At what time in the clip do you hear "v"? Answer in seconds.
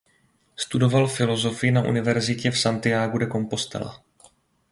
2.51-2.59